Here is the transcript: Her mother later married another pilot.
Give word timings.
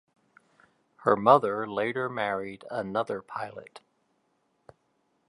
Her 1.03 1.15
mother 1.15 1.67
later 1.69 2.09
married 2.09 2.65
another 2.71 3.21
pilot. 3.21 3.81